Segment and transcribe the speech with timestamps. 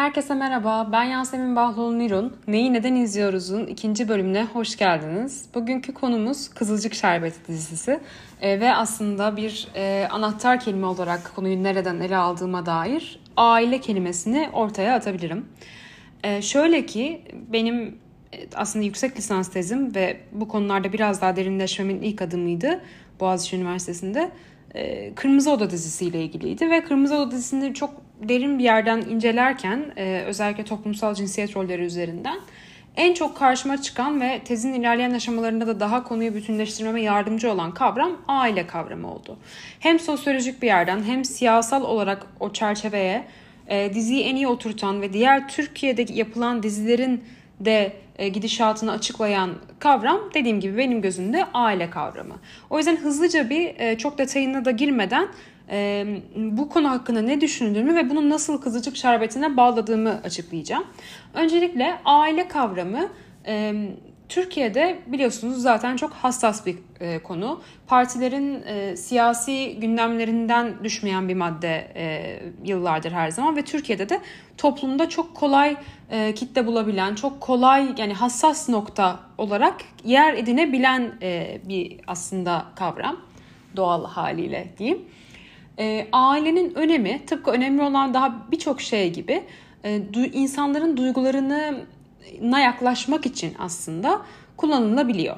[0.00, 2.36] Herkese merhaba, ben Yasemin Bahloğlu Nirun.
[2.48, 5.44] Neyi Neden İzliyoruz'un ikinci bölümüne hoş geldiniz.
[5.54, 8.00] Bugünkü konumuz Kızılcık Şerbeti dizisi
[8.40, 14.48] e, ve aslında bir e, anahtar kelime olarak konuyu nereden ele aldığıma dair aile kelimesini
[14.52, 15.46] ortaya atabilirim.
[16.24, 17.22] E, şöyle ki
[17.52, 17.98] benim
[18.32, 22.80] e, aslında yüksek lisans tezim ve bu konularda biraz daha derinleşmemin ilk adımıydı
[23.20, 24.30] Boğaziçi Üniversitesi'nde.
[24.74, 30.22] E, Kırmızı Oda dizisiyle ilgiliydi ve Kırmızı Oda dizisini çok derin bir yerden incelerken e,
[30.26, 32.40] özellikle toplumsal cinsiyet rolleri üzerinden
[32.96, 38.16] en çok karşıma çıkan ve tezin ilerleyen aşamalarında da daha konuyu bütünleştirmeme yardımcı olan kavram
[38.28, 39.36] aile kavramı oldu.
[39.80, 43.24] Hem sosyolojik bir yerden hem siyasal olarak o çerçeveye
[43.68, 47.24] e, diziyi en iyi oturtan ve diğer Türkiye'de yapılan dizilerin
[47.60, 52.34] de e, gidişatını açıklayan kavram dediğim gibi benim gözümde aile kavramı.
[52.70, 55.28] O yüzden hızlıca bir çok detayına da girmeden
[55.70, 60.84] e, bu konu hakkında ne düşündüğümü ve bunu nasıl kızılcık şerbetine bağladığımı açıklayacağım.
[61.34, 63.08] Öncelikle aile kavramı
[64.30, 67.60] Türkiye'de biliyorsunuz zaten çok hassas bir e, konu.
[67.86, 74.20] Partilerin e, siyasi gündemlerinden düşmeyen bir madde e, yıllardır her zaman ve Türkiye'de de
[74.58, 75.76] toplumda çok kolay
[76.10, 83.16] e, kitle bulabilen, çok kolay yani hassas nokta olarak yer edinebilen e, bir aslında kavram
[83.76, 85.02] doğal haliyle diyeyim.
[85.80, 89.42] E, ailenin önemi tıpkı önemli olan daha birçok şey gibi
[89.84, 91.84] e, du, insanların duygularını
[92.40, 94.22] na yaklaşmak için aslında
[94.56, 95.36] kullanılabiliyor.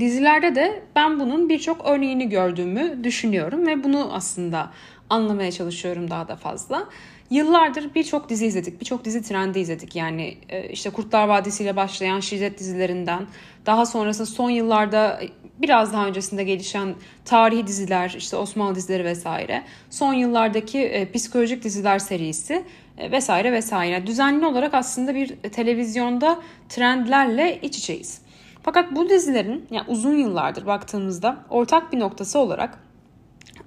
[0.00, 4.70] Dizilerde de ben bunun birçok örneğini gördüğümü düşünüyorum ve bunu aslında
[5.10, 6.88] anlamaya çalışıyorum daha da fazla.
[7.30, 9.96] Yıllardır birçok dizi izledik, birçok dizi trendi izledik.
[9.96, 13.26] Yani e, işte Kurtlar Vadisi ile başlayan şiddet dizilerinden,
[13.66, 15.20] daha sonrasında son yıllarda
[15.58, 21.98] biraz daha öncesinde gelişen tarihi diziler, işte Osmanlı dizileri vesaire, son yıllardaki e, psikolojik diziler
[21.98, 22.64] serisi
[22.98, 24.06] e, vesaire vesaire.
[24.06, 26.38] Düzenli olarak aslında bir televizyonda
[26.68, 28.20] trendlerle iç içeyiz.
[28.62, 32.78] Fakat bu dizilerin yani uzun yıllardır baktığımızda ortak bir noktası olarak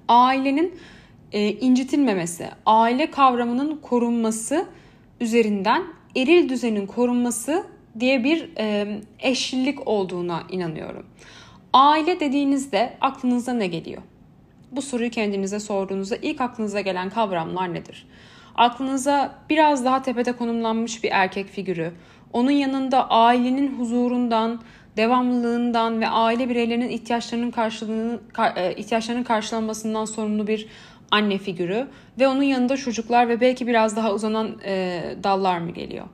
[0.08, 0.78] ailenin
[1.32, 4.66] e, incitilmemesi, aile kavramının korunması
[5.20, 5.82] üzerinden
[6.16, 7.66] eril düzenin korunması
[8.00, 11.06] diye bir e, eşlilik olduğuna inanıyorum.
[11.72, 14.02] Aile dediğinizde aklınıza ne geliyor?
[14.72, 18.06] Bu soruyu kendinize sorduğunuzda ilk aklınıza gelen kavramlar nedir?
[18.54, 21.92] Aklınıza biraz daha tepede konumlanmış bir erkek figürü,
[22.32, 24.60] onun yanında ailenin huzurundan,
[24.96, 28.20] devamlılığından ve aile bireylerinin ihtiyaçlarının karşılığını
[28.56, 30.68] e, ihtiyaçlarının karşılanmasından sorumlu bir
[31.12, 36.06] anne figürü ve onun yanında çocuklar ve belki biraz daha uzanan e, dallar mı geliyor?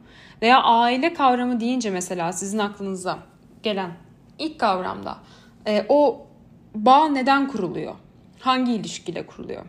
[0.43, 3.19] Veya aile kavramı deyince mesela sizin aklınıza
[3.63, 3.91] gelen
[4.39, 5.19] ilk kavramda
[5.67, 6.27] e, o
[6.75, 7.95] bağ neden kuruluyor?
[8.41, 9.65] Hangi ilişkiyle kuruluyor?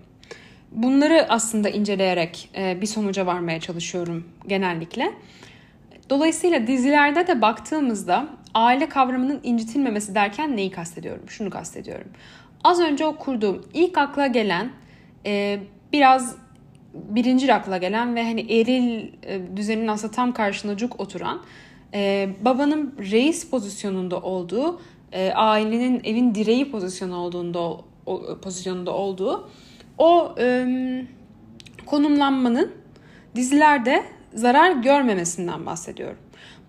[0.71, 5.13] Bunları aslında inceleyerek e, bir sonuca varmaya çalışıyorum genellikle.
[6.09, 11.29] Dolayısıyla dizilerde de baktığımızda aile kavramının incitilmemesi derken neyi kastediyorum?
[11.29, 12.07] Şunu kastediyorum.
[12.63, 14.69] Az önce o kurduğum ilk akla gelen
[15.25, 15.59] e,
[15.93, 16.35] biraz
[16.93, 21.41] birinci akla gelen ve hani eril e, düzenin aslında tam karşısında cuk oturan
[21.93, 24.81] e, babanın reis pozisyonunda olduğu
[25.11, 27.59] e, ailenin evin direği pozisyonu olduğunda
[28.05, 29.49] o, pozisyonunda olduğu
[29.97, 30.65] o e,
[31.85, 32.71] konumlanmanın
[33.35, 34.03] dizilerde
[34.33, 36.17] zarar görmemesinden bahsediyorum.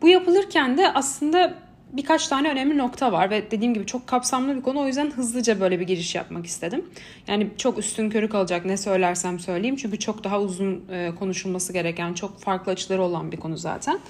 [0.02, 1.54] Bu yapılırken de aslında
[1.92, 5.60] birkaç tane önemli nokta var ve dediğim gibi çok kapsamlı bir konu o yüzden hızlıca
[5.60, 6.84] böyle bir giriş yapmak istedim.
[7.26, 12.14] Yani çok üstün körü kalacak ne söylersem söyleyeyim çünkü çok daha uzun e, konuşulması gereken
[12.14, 14.00] çok farklı açıları olan bir konu zaten.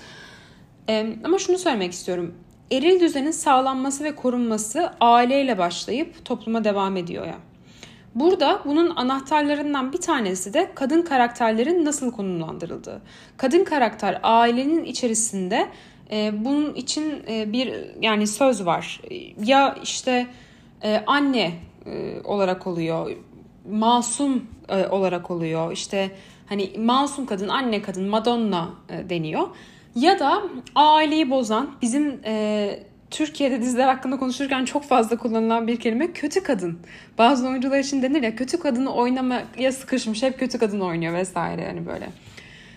[0.88, 2.34] E, ama şunu söylemek istiyorum.
[2.72, 7.38] Eril düzenin sağlanması ve korunması aileyle başlayıp topluma devam ediyor ya.
[8.14, 13.02] Burada bunun anahtarlarından bir tanesi de kadın karakterlerin nasıl konumlandırıldığı.
[13.36, 15.68] Kadın karakter ailenin içerisinde
[16.32, 19.00] bunun için e, bir yani söz var.
[19.44, 20.26] Ya işte
[20.82, 21.52] e, anne
[21.86, 23.10] e, olarak oluyor,
[23.70, 24.46] masum
[24.90, 25.72] olarak oluyor.
[25.72, 26.10] İşte
[26.46, 28.70] hani masum kadın, anne kadın, Madonna
[29.08, 29.48] deniyor.
[29.94, 30.42] Ya da
[30.74, 32.20] aileyi bozan bizim
[33.10, 36.78] Türkiye'de diziler hakkında konuşurken çok fazla kullanılan bir kelime kötü kadın.
[37.18, 41.86] Bazı oyuncular için denir ya kötü kadını oynamaya sıkışmış hep kötü kadın oynuyor vesaire yani
[41.86, 42.08] böyle.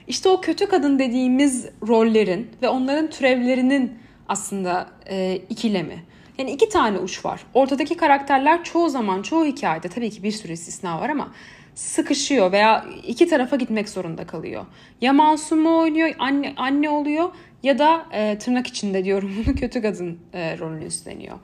[0.07, 3.97] İşte o kötü kadın dediğimiz rollerin ve onların türevlerinin
[4.27, 6.03] aslında e, ikilemi.
[6.37, 7.41] Yani iki tane uç var.
[7.53, 11.31] Ortadaki karakterler çoğu zaman çoğu hikayede tabii ki bir sürü istisna var ama
[11.75, 14.65] sıkışıyor veya iki tarafa gitmek zorunda kalıyor.
[15.01, 17.29] Ya masumu oynuyor, anne anne oluyor
[17.63, 21.37] ya da e, tırnak içinde diyorum bunu kötü kadın e, rolünü üstleniyor.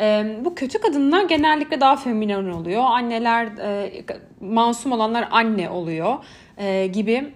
[0.00, 2.82] E, bu kötü kadınlar genellikle daha feminen oluyor.
[2.82, 4.04] Anneler, e,
[4.40, 6.24] masum olanlar anne oluyor
[6.58, 7.32] e, gibi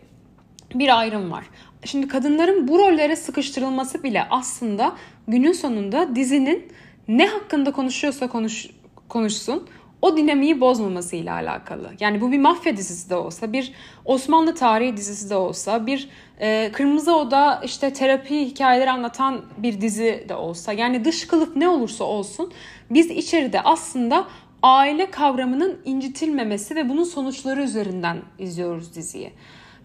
[0.75, 1.45] bir ayrım var.
[1.85, 4.93] Şimdi kadınların bu rollere sıkıştırılması bile aslında
[5.29, 6.73] günün sonunda dizinin
[7.09, 8.71] ne hakkında konuşuyorsa konuş,
[9.09, 9.69] konuşsun
[10.03, 11.91] o dinamiği bozmamasıyla alakalı.
[12.01, 13.73] Yani bu bir mafya dizisi de olsa, bir
[14.05, 16.09] Osmanlı tarihi dizisi de olsa, bir
[16.41, 20.73] e, Kırmızı Oda işte terapi hikayeleri anlatan bir dizi de olsa.
[20.73, 22.53] Yani dış kılıf ne olursa olsun
[22.91, 24.25] biz içeride aslında
[24.63, 29.33] aile kavramının incitilmemesi ve bunun sonuçları üzerinden izliyoruz diziyi.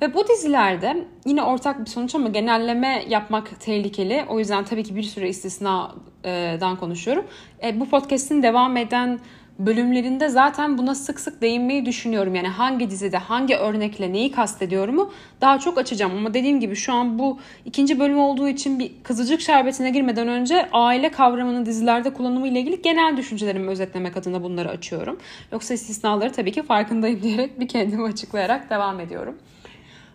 [0.01, 4.25] Ve bu dizilerde yine ortak bir sonuç ama genelleme yapmak tehlikeli.
[4.29, 7.25] O yüzden tabii ki bir sürü istisnadan konuşuyorum.
[7.63, 9.19] E, bu podcast'in devam eden
[9.59, 12.35] bölümlerinde zaten buna sık sık değinmeyi düşünüyorum.
[12.35, 15.11] Yani hangi dizide hangi örnekle neyi kastediyorumu
[15.41, 16.11] daha çok açacağım.
[16.17, 20.69] Ama dediğim gibi şu an bu ikinci bölüm olduğu için bir kızıcık şerbetine girmeden önce
[20.71, 25.19] aile kavramının dizilerde kullanımı ile ilgili genel düşüncelerimi özetlemek adına bunları açıyorum.
[25.51, 29.35] Yoksa istisnaları tabii ki farkındayım diyerek bir kendimi açıklayarak devam ediyorum.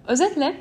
[0.08, 0.56] Özetle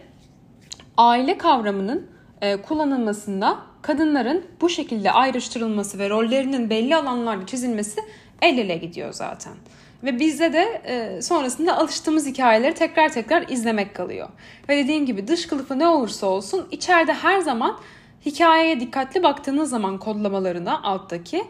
[0.98, 2.08] aile kavramının
[2.42, 8.02] e, kullanılmasında kadınların bu şekilde ayrıştırılması ve rollerinin belli alanlarda çizilmesi
[8.42, 9.54] el ele gidiyor zaten.
[10.04, 14.30] Ve bizde de e, sonrasında alıştığımız hikayeleri tekrar tekrar izlemek kalıyor.
[14.70, 17.78] Ve dediğim gibi dış kılıfı ne olursa olsun içeride her zaman
[18.26, 21.44] hikayeye dikkatli baktığınız zaman kodlamalarına alttaki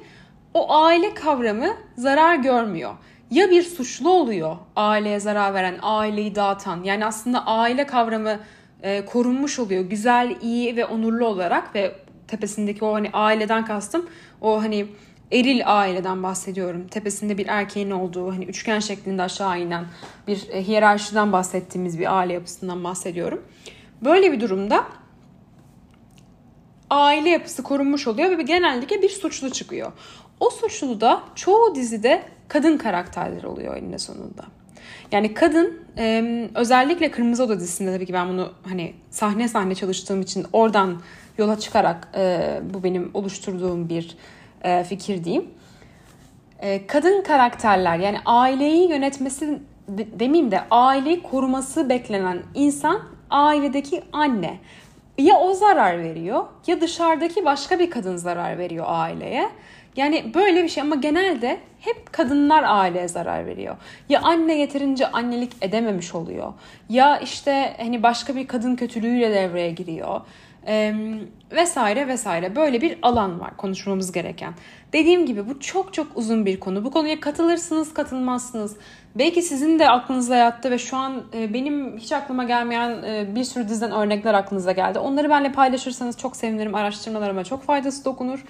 [0.53, 2.93] o aile kavramı zarar görmüyor.
[3.33, 6.83] Ya bir suçlu oluyor aileye zarar veren, aileyi dağıtan.
[6.83, 8.39] Yani aslında aile kavramı
[8.83, 9.83] e, korunmuş oluyor.
[9.83, 11.95] Güzel, iyi ve onurlu olarak ve
[12.27, 14.09] tepesindeki o hani aileden kastım
[14.41, 14.87] o hani
[15.31, 16.87] eril aileden bahsediyorum.
[16.87, 19.85] Tepesinde bir erkeğin olduğu hani üçgen şeklinde aşağı inen
[20.27, 23.45] bir e, hiyerarşiden bahsettiğimiz bir aile yapısından bahsediyorum.
[24.01, 24.85] Böyle bir durumda
[26.89, 29.91] aile yapısı korunmuş oluyor ve genellikle bir suçlu çıkıyor.
[30.39, 34.43] O suçlu da çoğu dizide kadın karakterler oluyor eninde sonunda.
[35.11, 35.79] Yani kadın
[36.55, 41.01] özellikle Kırmızı Oda dizisinde tabii ki ben bunu hani sahne sahne çalıştığım için oradan
[41.37, 42.07] yola çıkarak
[42.73, 44.17] bu benim oluşturduğum bir
[44.63, 45.49] e, fikir diyeyim.
[46.59, 54.59] E, kadın karakterler yani aileyi yönetmesi de, demeyeyim de aileyi koruması beklenen insan ailedeki anne.
[55.17, 59.49] Ya o zarar veriyor ya dışarıdaki başka bir kadın zarar veriyor aileye.
[59.95, 63.75] Yani böyle bir şey ama genelde hep kadınlar aileye zarar veriyor.
[64.09, 66.53] Ya anne yeterince annelik edememiş oluyor.
[66.89, 70.21] Ya işte hani başka bir kadın kötülüğüyle devreye giriyor
[70.67, 70.93] e,
[71.51, 74.53] vesaire vesaire böyle bir alan var konuşmamız gereken.
[74.93, 76.85] Dediğim gibi bu çok çok uzun bir konu.
[76.85, 78.77] Bu konuya katılırsınız katılmazsınız.
[79.15, 83.43] Belki sizin de aklınıza yattı ve şu an e, benim hiç aklıma gelmeyen e, bir
[83.43, 84.99] sürü diziden örnekler aklınıza geldi.
[84.99, 86.75] Onları benimle paylaşırsanız çok sevinirim.
[86.75, 88.45] Araştırmalarıma çok faydası dokunur.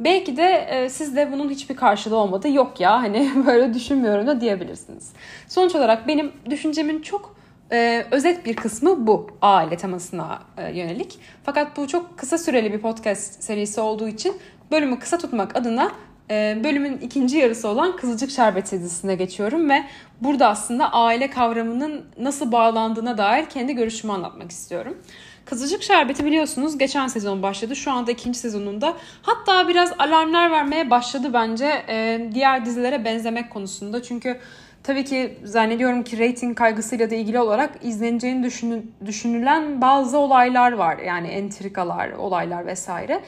[0.00, 2.48] Belki de e, sizde bunun hiçbir karşılığı olmadı.
[2.48, 5.12] Yok ya hani böyle düşünmüyorum da diyebilirsiniz.
[5.48, 7.36] Sonuç olarak benim düşüncemin çok
[7.72, 11.18] ee, özet bir kısmı bu aile temasına e, yönelik.
[11.44, 14.36] Fakat bu çok kısa süreli bir podcast serisi olduğu için
[14.70, 15.92] bölümü kısa tutmak adına
[16.30, 19.84] e, bölümün ikinci yarısı olan Kızılcık Şerbeti dizisine geçiyorum ve
[20.20, 24.98] burada aslında aile kavramının nasıl bağlandığına dair kendi görüşümü anlatmak istiyorum.
[25.46, 27.76] Kızılcık Şerbeti biliyorsunuz geçen sezon başladı.
[27.76, 28.96] Şu anda ikinci sezonunda.
[29.22, 34.02] Hatta biraz alarmlar vermeye başladı bence e, diğer dizilere benzemek konusunda.
[34.02, 34.38] Çünkü
[34.82, 40.98] Tabii ki zannediyorum ki rating kaygısıyla da ilgili olarak izleneceğini düşünü, düşünülen bazı olaylar var.
[40.98, 43.20] Yani entrikalar, olaylar vesaire.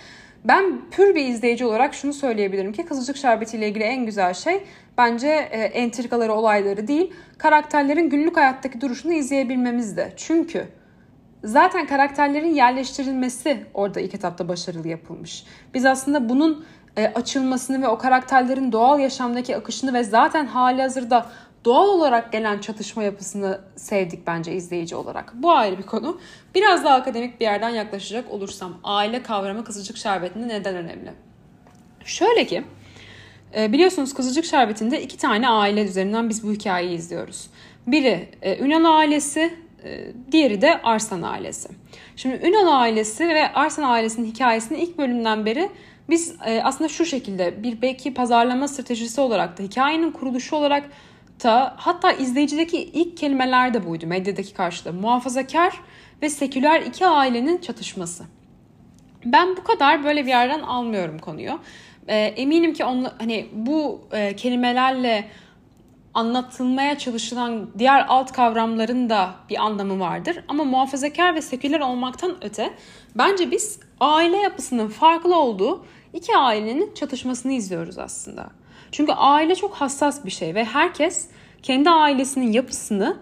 [0.44, 4.64] Ben pür bir izleyici olarak şunu söyleyebilirim ki Kızılcık Şerbeti ile ilgili en güzel şey
[4.98, 10.12] bence e, entrikaları, olayları değil, karakterlerin günlük hayattaki duruşunu izleyebilmemizdi.
[10.16, 10.68] Çünkü
[11.44, 15.44] zaten karakterlerin yerleştirilmesi orada ilk etapta başarılı yapılmış.
[15.74, 16.64] Biz aslında bunun
[16.96, 21.26] e, açılmasını ve o karakterlerin doğal yaşamdaki akışını ve zaten hali hazırda
[21.64, 25.32] doğal olarak gelen çatışma yapısını sevdik bence izleyici olarak.
[25.34, 26.20] Bu ayrı bir konu.
[26.54, 31.12] Biraz daha akademik bir yerden yaklaşacak olursam aile kavramı Kızılcık Şerbeti'nde neden önemli?
[32.04, 32.64] Şöyle ki
[33.56, 37.50] e, biliyorsunuz Kızılcık Şerbeti'nde iki tane aile üzerinden biz bu hikayeyi izliyoruz.
[37.86, 39.54] Biri e, Ünal ailesi,
[40.32, 41.68] diğeri de Arslan ailesi.
[42.16, 45.70] Şimdi Ünal ailesi ve Arslan ailesinin hikayesini ilk bölümden beri
[46.10, 50.90] biz aslında şu şekilde bir belki pazarlama stratejisi olarak da hikayenin kuruluşu olarak
[51.38, 54.92] ta hatta izleyicideki ilk kelimeler de buydu medyadaki karşılığı.
[54.92, 55.80] Muhafazakar
[56.22, 58.24] ve seküler iki ailenin çatışması.
[59.24, 61.60] Ben bu kadar böyle bir yerden almıyorum konuyu.
[62.08, 65.24] E, eminim ki onla, hani bu e, kelimelerle
[66.18, 70.44] anlatılmaya çalışılan diğer alt kavramların da bir anlamı vardır.
[70.48, 72.70] Ama muhafazakar ve seküler olmaktan öte
[73.14, 78.46] bence biz aile yapısının farklı olduğu iki ailenin çatışmasını izliyoruz aslında.
[78.92, 81.28] Çünkü aile çok hassas bir şey ve herkes
[81.62, 83.16] kendi ailesinin yapısını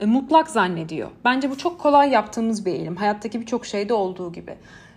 [0.00, 1.10] e, mutlak zannediyor.
[1.24, 2.96] Bence bu çok kolay yaptığımız bir eğilim.
[2.96, 4.54] Hayattaki birçok şeyde olduğu gibi.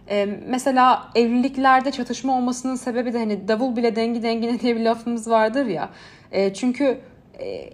[0.09, 5.29] E, mesela evliliklerde çatışma olmasının sebebi de hani davul bile dengi dengine diye bir lafımız
[5.29, 5.89] vardır ya.
[6.31, 7.01] E, çünkü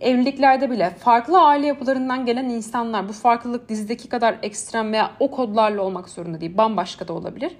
[0.01, 5.81] evliliklerde bile farklı aile yapılarından gelen insanlar bu farklılık dizideki kadar ekstrem veya o kodlarla
[5.81, 7.51] olmak zorunda değil bambaşka da olabilir.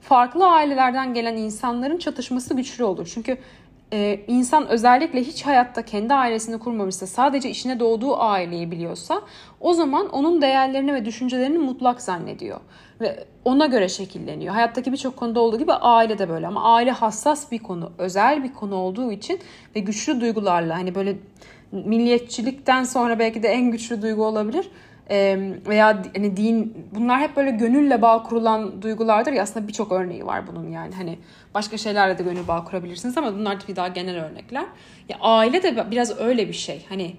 [0.00, 3.10] Farklı ailelerden gelen insanların çatışması güçlü olur.
[3.14, 3.38] Çünkü
[3.92, 9.22] e, insan özellikle hiç hayatta kendi ailesini kurmamışsa sadece işine doğduğu aileyi biliyorsa
[9.60, 12.60] o zaman onun değerlerini ve düşüncelerini mutlak zannediyor.
[13.00, 14.54] Ve ona göre şekilleniyor.
[14.54, 18.52] Hayattaki birçok konuda olduğu gibi aile de böyle ama aile hassas bir konu, özel bir
[18.52, 19.40] konu olduğu için
[19.76, 21.16] ve güçlü duygularla hani böyle
[21.72, 24.70] milliyetçilikten sonra belki de en güçlü duygu olabilir
[25.10, 30.46] veya hani din bunlar hep böyle gönülle bağ kurulan duygulardır ya aslında birçok örneği var
[30.46, 31.18] bunun yani hani
[31.54, 34.64] başka şeylerle de gönül bağ kurabilirsiniz ama bunlar tabii daha genel örnekler.
[35.08, 36.86] Ya aile de biraz öyle bir şey.
[36.88, 37.16] Hani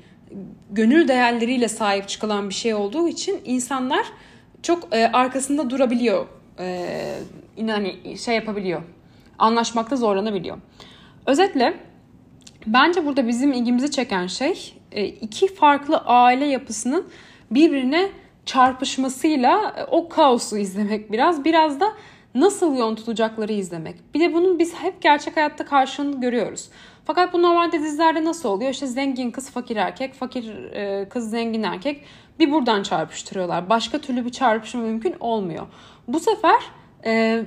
[0.71, 4.05] gönül değerleriyle sahip çıkılan bir şey olduğu için insanlar
[4.63, 6.27] çok e, arkasında durabiliyor.
[6.59, 6.87] E,
[7.67, 8.81] hani şey yapabiliyor.
[9.39, 10.57] Anlaşmakta zorlanabiliyor.
[11.25, 11.73] Özetle
[12.67, 17.07] bence burada bizim ilgimizi çeken şey e, iki farklı aile yapısının
[17.55, 18.09] birbirine
[18.45, 21.45] çarpışmasıyla e, o kaosu izlemek biraz.
[21.45, 21.85] Biraz da
[22.35, 23.95] nasıl yön tutacakları izlemek.
[24.13, 26.69] Bir de bunun biz hep gerçek hayatta karşılığını görüyoruz.
[27.05, 28.71] Fakat bu normalde dizilerde nasıl oluyor?
[28.71, 32.05] İşte zengin kız fakir erkek, fakir e, kız zengin erkek
[32.39, 33.69] bir buradan çarpıştırıyorlar.
[33.69, 35.67] Başka türlü bir çarpışma mümkün olmuyor.
[36.07, 36.61] Bu sefer
[37.05, 37.43] e,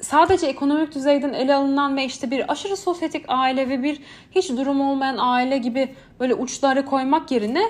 [0.00, 4.80] sadece ekonomik düzeyden ele alınan ve işte bir aşırı sosyetik aile ve bir hiç durum
[4.80, 7.62] olmayan aile gibi böyle uçları koymak yerine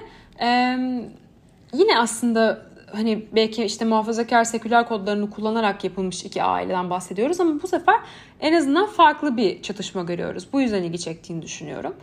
[1.73, 7.69] yine aslında hani belki işte muhafazakar seküler kodlarını kullanarak yapılmış iki aileden bahsediyoruz ama bu
[7.69, 7.97] sefer
[8.41, 10.49] en azından farklı bir çatışma görüyoruz.
[10.53, 11.95] Bu yüzden ilgi çektiğini düşünüyorum.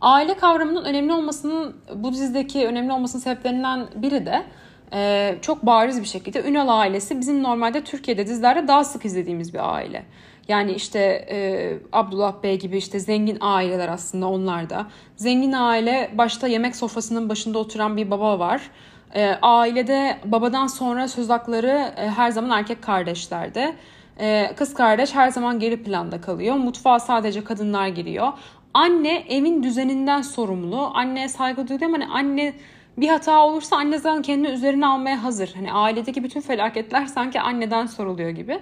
[0.00, 4.44] Aile kavramının önemli olmasının bu dizideki önemli olmasının sebeplerinden biri de
[4.92, 9.74] e, çok bariz bir şekilde Ünal ailesi bizim normalde Türkiye'de dizilerde daha sık izlediğimiz bir
[9.74, 10.04] aile.
[10.48, 10.98] Yani işte
[11.30, 14.86] e, Abdullah Bey gibi işte zengin aileler aslında onlar da.
[15.16, 18.70] Zengin aile başta yemek sofrasının başında oturan bir baba var.
[19.14, 23.74] E, ailede babadan sonra söz hakları e, her zaman erkek kardeşlerde.
[24.20, 26.56] E, kız kardeş her zaman geri planda kalıyor.
[26.56, 28.32] Mutfağa sadece kadınlar giriyor.
[28.74, 30.90] Anne evin düzeninden sorumlu.
[30.94, 32.54] Anneye saygı duyuyor ama hani anne
[32.96, 35.52] bir hata olursa anne zaten kendini üzerine almaya hazır.
[35.54, 38.60] Hani ailedeki bütün felaketler sanki anneden soruluyor gibi.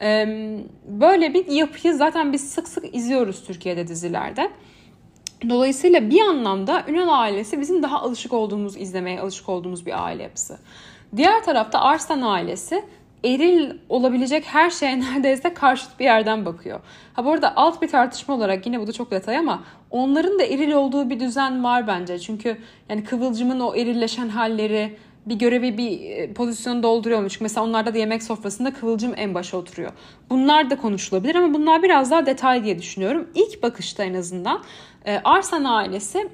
[0.00, 4.50] Ee, böyle bir yapıyı zaten biz sık sık izliyoruz Türkiye'de dizilerde.
[5.48, 10.58] Dolayısıyla bir anlamda Ünal ailesi bizim daha alışık olduğumuz, izlemeye alışık olduğumuz bir aile yapısı.
[11.16, 12.84] Diğer tarafta Arslan ailesi
[13.24, 16.80] eril olabilecek her şeye neredeyse karşıt bir yerden bakıyor.
[17.14, 20.44] Ha bu arada alt bir tartışma olarak yine bu da çok detay ama onların da
[20.44, 22.18] eril olduğu bir düzen var bence.
[22.18, 22.56] Çünkü
[22.88, 27.40] yani Kıvılcım'ın o erilleşen halleri, bir görevi bir e, pozisyonu dolduruyormuş.
[27.40, 29.92] Mesela onlarda da yemek sofrasında Kıvılcım en başa oturuyor.
[30.30, 33.28] Bunlar da konuşulabilir ama bunlar biraz daha detay diye düşünüyorum.
[33.34, 34.62] İlk bakışta en azından
[35.04, 36.28] e, Arsan ailesi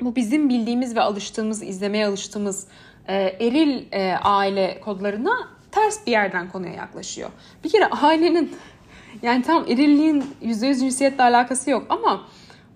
[0.00, 2.66] bu bizim bildiğimiz ve alıştığımız, izlemeye alıştığımız
[3.08, 3.84] e, eril
[4.22, 7.30] aile kodlarına ters bir yerden konuya yaklaşıyor.
[7.64, 8.56] Bir kere ailenin
[9.22, 12.26] yani tam erilliğin %100 cinsiyetle alakası yok ama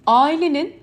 [0.06, 0.75] ailenin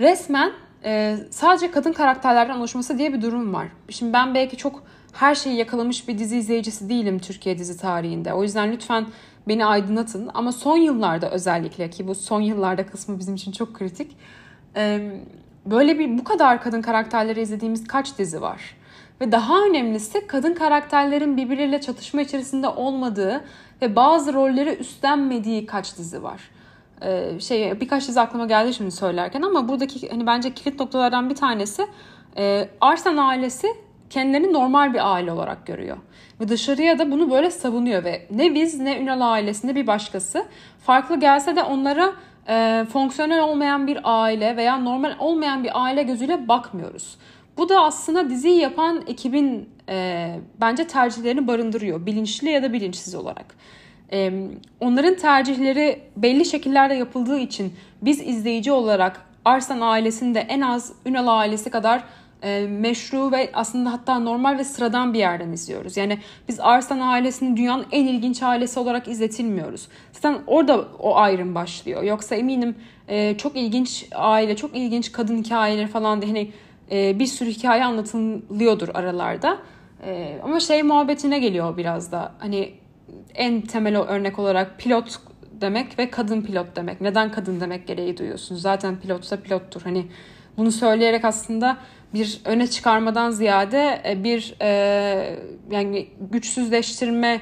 [0.00, 0.52] resmen
[0.84, 3.66] e, sadece kadın karakterlerden oluşması diye bir durum var.
[3.88, 8.32] Şimdi ben belki çok her şeyi yakalamış bir dizi izleyicisi değilim Türkiye dizi tarihinde.
[8.32, 9.06] O yüzden lütfen
[9.48, 10.30] beni aydınlatın.
[10.34, 14.16] Ama son yıllarda özellikle ki bu son yıllarda kısmı bizim için çok kritik.
[14.76, 15.10] E,
[15.66, 18.76] böyle bir bu kadar kadın karakterleri izlediğimiz kaç dizi var?
[19.20, 23.44] Ve daha önemlisi kadın karakterlerin birbiriyle çatışma içerisinde olmadığı
[23.82, 26.40] ve bazı rolleri üstlenmediği kaç dizi var.
[27.02, 31.34] Ee, şey birkaç dizi aklıma geldi şimdi söylerken ama buradaki hani bence kilit noktalardan bir
[31.34, 31.86] tanesi
[32.36, 33.68] e, Arsen ailesi
[34.10, 35.96] kendilerini normal bir aile olarak görüyor.
[36.40, 40.46] Ve dışarıya da bunu böyle savunuyor ve ne biz ne Ünal ailesi ne bir başkası
[40.86, 42.12] farklı gelse de onlara
[42.48, 47.16] e, fonksiyonel olmayan bir aile veya normal olmayan bir aile gözüyle bakmıyoruz.
[47.56, 52.06] Bu da aslında diziyi yapan ekibin e, bence tercihlerini barındırıyor.
[52.06, 53.46] Bilinçli ya da bilinçsiz olarak.
[54.80, 61.70] Onların tercihleri belli şekillerde yapıldığı için biz izleyici olarak Arslan ailesinde en az Ünal ailesi
[61.70, 62.02] kadar
[62.42, 65.96] e, meşru ve aslında hatta normal ve sıradan bir yerden izliyoruz.
[65.96, 69.88] Yani biz Arslan ailesini dünyanın en ilginç ailesi olarak izletilmiyoruz.
[70.12, 72.02] Zaten orada o ayrım başlıyor.
[72.02, 72.76] Yoksa eminim
[73.08, 76.50] e, çok ilginç aile, çok ilginç kadın hikayeleri falan diye hani
[76.90, 79.58] e, bir sürü hikaye anlatılıyordur aralarda.
[80.44, 82.32] Ama şey muhabbetine geliyor biraz da.
[82.38, 82.72] Hani
[83.36, 85.20] en temel örnek olarak pilot
[85.60, 87.00] demek ve kadın pilot demek.
[87.00, 88.62] Neden kadın demek gereği duyuyorsunuz?
[88.62, 89.82] Zaten pilotsa pilottur.
[89.82, 90.06] Hani
[90.56, 91.76] bunu söyleyerek aslında
[92.14, 94.68] bir öne çıkarmadan ziyade e, bir e,
[95.70, 97.40] yani güçsüzleştirme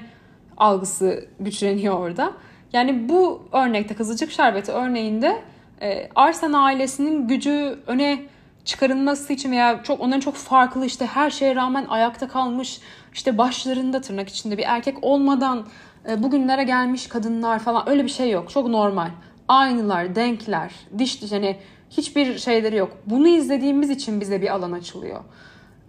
[0.57, 2.33] algısı güçleniyor orada.
[2.73, 5.43] Yani bu örnekte Kızılcık Şerbeti örneğinde
[5.83, 8.27] e, Arsen ailesinin gücü öne
[8.65, 12.81] çıkarılması için veya çok onların çok farklı işte her şeye rağmen ayakta kalmış
[13.13, 15.67] işte başlarında tırnak içinde bir erkek olmadan
[16.09, 18.51] e, bugünlere gelmiş kadınlar falan öyle bir şey yok.
[18.51, 19.11] Çok normal.
[19.49, 21.57] Aynılar, denkler, diş diş hani
[21.91, 22.97] hiçbir şeyleri yok.
[23.07, 25.21] Bunu izlediğimiz için bize bir alan açılıyor.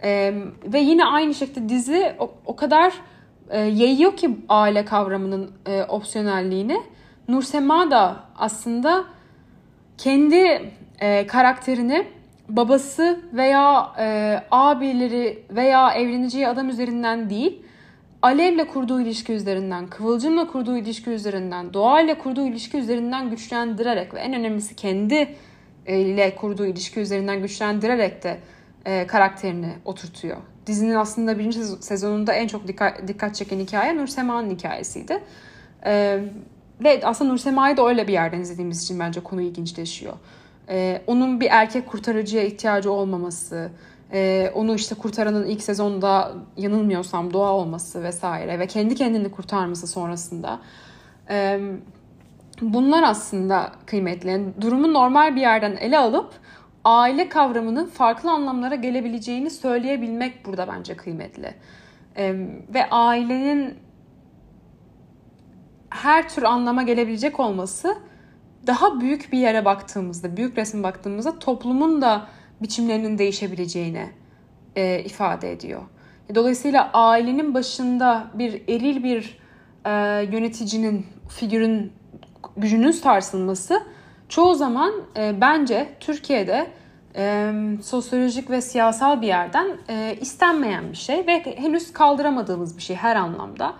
[0.03, 0.33] E,
[0.65, 2.93] ve yine aynı şekilde dizi o, o kadar
[3.49, 6.81] e, yayıyor ki aile kavramının e, opsiyonelliğini.
[7.27, 9.03] Nursema da aslında
[9.97, 12.07] kendi e, karakterini
[12.49, 17.61] babası veya e, abileri veya evleneceği adam üzerinden değil,
[18.21, 24.33] Alev'le kurduğu ilişki üzerinden, Kıvılcım'la kurduğu ilişki üzerinden, Doğa'yla kurduğu ilişki üzerinden güçlendirerek ve en
[24.33, 25.35] önemlisi kendi
[25.87, 28.37] ile kurduğu ilişki üzerinden güçlendirerek de
[28.85, 30.37] e, karakterini oturtuyor.
[30.67, 35.23] Dizinin aslında birinci sezonunda en çok dikkat, dikkat çeken hikaye Nur Sema'nın hikayesiydi.
[35.85, 36.19] E,
[36.83, 40.13] ve aslında Nur Sema'yı da öyle bir yerden izlediğimiz için bence konu ilginçleşiyor.
[40.69, 43.69] E, onun bir erkek kurtarıcıya ihtiyacı olmaması,
[44.13, 50.59] e, onu işte kurtaranın ilk sezonda yanılmıyorsam doğa olması vesaire ve kendi kendini kurtarması sonrasında...
[51.29, 51.59] E,
[52.61, 54.29] bunlar aslında kıymetli.
[54.29, 56.33] Yani durumu normal bir yerden ele alıp
[56.83, 61.53] aile kavramının farklı anlamlara gelebileceğini söyleyebilmek burada bence kıymetli.
[62.17, 62.35] Ee,
[62.73, 63.77] ve ailenin
[65.89, 67.97] her tür anlama gelebilecek olması
[68.67, 72.27] daha büyük bir yere baktığımızda, büyük resim baktığımızda toplumun da
[72.61, 74.09] biçimlerinin değişebileceğini
[74.75, 75.81] e, ifade ediyor.
[76.35, 79.39] Dolayısıyla ailenin başında bir eril bir
[79.85, 79.91] e,
[80.31, 81.93] yöneticinin, figürün
[82.57, 83.83] gücünün sarsılması
[84.29, 86.67] çoğu zaman e, bence Türkiye'de
[87.15, 92.95] e, sosyolojik ve siyasal bir yerden e, istenmeyen bir şey ve henüz kaldıramadığımız bir şey
[92.95, 93.73] her anlamda.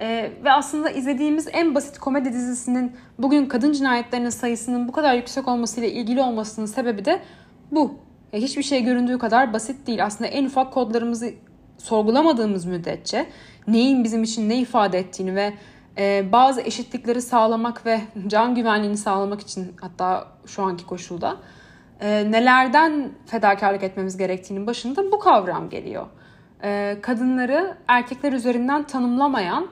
[0.00, 5.48] E, ve aslında izlediğimiz en basit komedi dizisinin bugün kadın cinayetlerinin sayısının bu kadar yüksek
[5.48, 7.22] olmasıyla ilgili olmasının sebebi de
[7.70, 7.94] bu.
[8.32, 10.04] E, hiçbir şey göründüğü kadar basit değil.
[10.04, 11.30] Aslında en ufak kodlarımızı
[11.78, 13.26] sorgulamadığımız müddetçe
[13.66, 15.52] neyin bizim için ne ifade ettiğini ve
[15.98, 21.36] e, bazı eşitlikleri sağlamak ve can güvenliğini sağlamak için hatta şu anki koşulda
[22.00, 26.06] e, nelerden fedakarlık etmemiz gerektiğinin başında bu kavram geliyor.
[26.62, 29.68] E, kadınları erkekler üzerinden tanımlamayan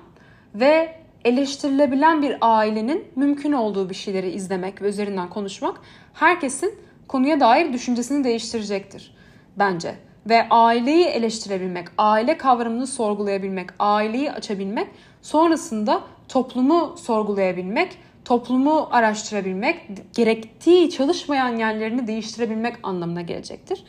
[0.55, 5.81] ve eleştirilebilen bir ailenin mümkün olduğu bir şeyleri izlemek ve üzerinden konuşmak
[6.15, 6.75] herkesin
[7.09, 9.15] konuya dair düşüncesini değiştirecektir
[9.57, 9.95] bence.
[10.29, 14.89] Ve aileyi eleştirebilmek, aile kavramını sorgulayabilmek, aileyi açabilmek
[15.23, 23.85] sonrasında toplumu sorgulayabilmek, toplumu araştırabilmek, gerektiği çalışmayan yerlerini değiştirebilmek anlamına gelecektir.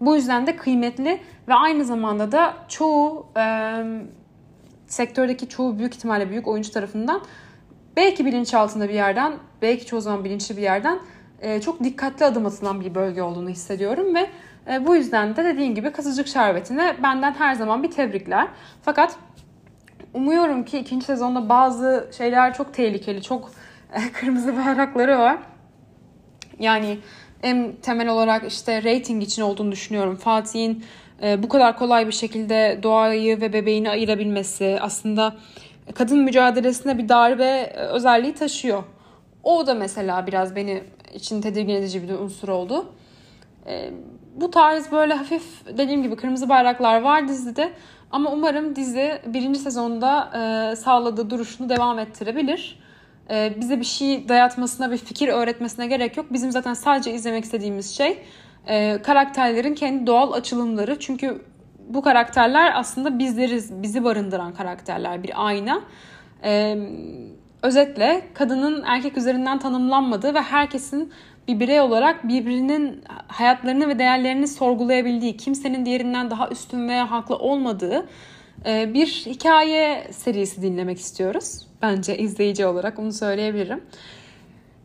[0.00, 3.42] Bu yüzden de kıymetli ve aynı zamanda da çoğu e,
[4.86, 7.22] sektördeki çoğu büyük ihtimalle büyük oyuncu tarafından
[7.96, 10.98] belki bilinçaltında bir yerden, belki çoğu zaman bilinçli bir yerden
[11.40, 14.30] e, çok dikkatli adım atılan bir bölge olduğunu hissediyorum ve
[14.72, 18.48] e, bu yüzden de dediğim gibi Kızılcık Şerbeti'ne benden her zaman bir tebrikler.
[18.82, 19.16] Fakat
[20.14, 23.50] umuyorum ki ikinci sezonda bazı şeyler çok tehlikeli, çok
[23.92, 25.38] e, kırmızı bayrakları var.
[26.58, 26.98] Yani
[27.42, 30.16] en temel olarak işte rating için olduğunu düşünüyorum.
[30.16, 30.84] Fatih'in
[31.22, 35.36] bu kadar kolay bir şekilde doğayı ve bebeğini ayırabilmesi aslında
[35.94, 38.82] kadın mücadelesine bir darbe e, özelliği taşıyor.
[39.42, 40.82] O da mesela biraz beni
[41.14, 42.86] için tedirgin edici bir unsur oldu.
[44.34, 45.42] Bu tarz böyle hafif
[45.78, 47.72] dediğim gibi kırmızı bayraklar var dizide.
[48.10, 50.30] Ama umarım dizi birinci sezonda
[50.72, 52.78] e, sağladığı duruşunu devam ettirebilir.
[53.30, 56.26] E, bize bir şey dayatmasına, bir fikir öğretmesine gerek yok.
[56.30, 58.18] Bizim zaten sadece izlemek istediğimiz şey
[58.66, 60.98] e, karakterlerin kendi doğal açılımları.
[61.00, 61.42] Çünkü
[61.88, 65.80] bu karakterler aslında bizleriz, bizi barındıran karakterler, bir ayna.
[66.44, 66.78] E,
[67.62, 71.12] özetle kadının erkek üzerinden tanımlanmadığı ve herkesin
[71.48, 78.06] bir birey olarak birbirinin hayatlarını ve değerlerini sorgulayabildiği, kimsenin diğerinden daha üstün veya haklı olmadığı
[78.66, 81.66] e, bir hikaye serisi dinlemek istiyoruz.
[81.82, 83.84] Bence izleyici olarak onu söyleyebilirim.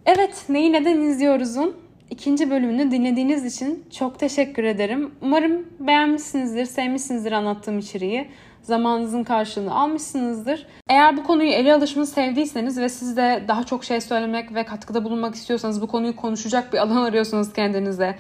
[0.06, 1.76] Evet, Neyi Neden izliyoruz'un
[2.12, 5.12] ikinci bölümünü dinlediğiniz için çok teşekkür ederim.
[5.22, 8.28] Umarım beğenmişsinizdir, sevmişsinizdir anlattığım içeriği
[8.62, 10.68] zamanınızın karşılığını almışsınızdır.
[10.90, 15.04] Eğer bu konuyu ele alışımı sevdiyseniz ve siz de daha çok şey söylemek ve katkıda
[15.04, 18.16] bulunmak istiyorsanız, bu konuyu konuşacak bir alan arıyorsanız kendinize,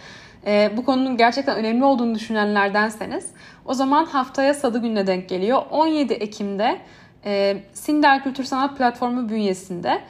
[0.45, 3.27] e, bu konunun gerçekten önemli olduğunu düşünenlerdenseniz
[3.65, 5.61] o zaman haftaya salı gününe denk geliyor.
[5.71, 6.77] 17 Ekim'de
[7.25, 10.01] e, Sinder Kültür Sanat Platformu bünyesinde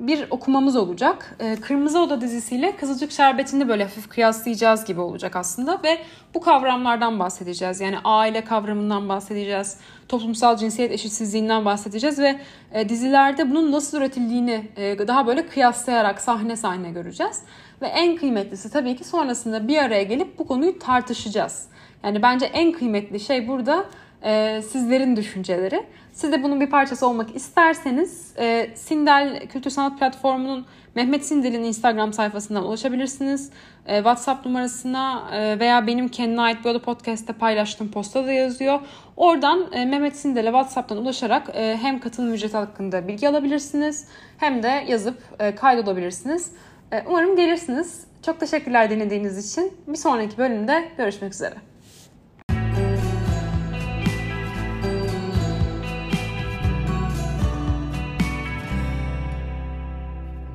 [0.00, 1.36] bir okumamız olacak.
[1.40, 5.98] E, Kırmızı Oda dizisiyle Kızılcık Şerbeti'ni böyle hafif kıyaslayacağız gibi olacak aslında ve
[6.34, 7.80] bu kavramlardan bahsedeceğiz.
[7.80, 9.76] Yani aile kavramından bahsedeceğiz,
[10.08, 12.40] toplumsal cinsiyet eşitsizliğinden bahsedeceğiz ve
[12.72, 17.42] e, dizilerde bunun nasıl üretildiğini e, daha böyle kıyaslayarak sahne sahne göreceğiz.
[17.82, 21.68] Ve en kıymetlisi tabii ki sonrasında bir araya gelip bu konuyu tartışacağız.
[22.04, 23.84] Yani bence en kıymetli şey burada
[24.22, 25.86] e, sizlerin düşünceleri.
[26.12, 32.12] Siz de bunun bir parçası olmak isterseniz e, Sindel Kültür Sanat Platformu'nun Mehmet Sindel'in Instagram
[32.12, 33.50] sayfasından ulaşabilirsiniz.
[33.86, 38.80] E, WhatsApp numarasına e, veya benim kendine ait bir podcast'te paylaştığım posta da yazıyor.
[39.16, 44.84] Oradan e, Mehmet Sindel'e WhatsApp'tan ulaşarak e, hem katılım ücreti hakkında bilgi alabilirsiniz hem de
[44.88, 46.52] yazıp e, kaydolabilirsiniz.
[46.92, 48.04] E, umarım gelirsiniz.
[48.26, 49.72] Çok teşekkürler dinlediğiniz için.
[49.86, 51.69] Bir sonraki bölümde görüşmek üzere.